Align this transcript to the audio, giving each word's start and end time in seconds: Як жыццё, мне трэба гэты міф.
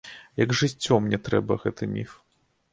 Як 0.43 0.53
жыццё, 0.61 0.97
мне 1.05 1.21
трэба 1.29 1.61
гэты 1.67 1.93
міф. 1.95 2.19